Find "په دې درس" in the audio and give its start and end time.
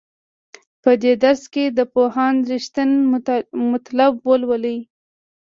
0.83-1.43